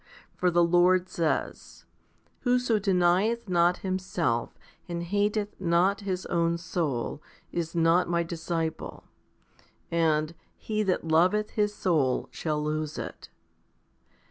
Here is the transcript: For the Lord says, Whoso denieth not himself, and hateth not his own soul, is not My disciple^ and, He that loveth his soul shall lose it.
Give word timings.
For 0.35 0.49
the 0.49 0.63
Lord 0.63 1.09
says, 1.09 1.85
Whoso 2.39 2.79
denieth 2.79 3.47
not 3.47 3.77
himself, 3.85 4.57
and 4.89 5.03
hateth 5.03 5.55
not 5.61 6.01
his 6.01 6.25
own 6.25 6.57
soul, 6.57 7.21
is 7.51 7.75
not 7.75 8.09
My 8.09 8.23
disciple^ 8.23 9.03
and, 9.91 10.33
He 10.57 10.81
that 10.81 11.05
loveth 11.07 11.51
his 11.51 11.75
soul 11.75 12.29
shall 12.31 12.63
lose 12.63 12.97
it. 12.97 13.29